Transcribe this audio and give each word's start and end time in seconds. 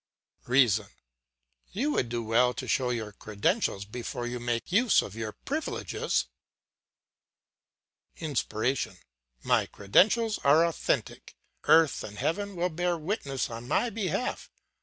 "REASON: 0.47 0.87
You 1.73 1.91
would 1.91 2.09
do 2.09 2.23
well 2.23 2.55
to 2.55 2.67
show 2.67 2.89
your 2.89 3.11
credentials 3.11 3.85
before 3.85 4.25
you 4.25 4.39
make 4.39 4.71
use 4.71 5.03
of 5.03 5.13
your 5.13 5.33
privileges. 5.45 6.25
"INSPIRATION: 8.17 8.97
My 9.43 9.67
credentials 9.67 10.39
are 10.39 10.65
authentic, 10.65 11.35
earth 11.65 12.03
and 12.03 12.17
heaven 12.17 12.55
will 12.55 12.69
bear 12.69 12.97
witness 12.97 13.51
on 13.51 13.67
my 13.67 13.91
behalf. 13.91 14.49